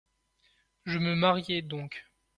Je 0.87 0.97
me 0.97 1.13
mariai 1.13 1.61
donc. 1.61 2.07